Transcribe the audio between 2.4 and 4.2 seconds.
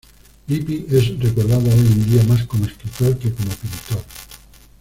como escritor que como pintor.